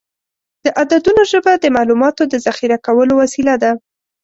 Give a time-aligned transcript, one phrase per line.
[0.63, 3.71] د عددونو ژبه د معلوماتو د ذخیره کولو وسیله ده.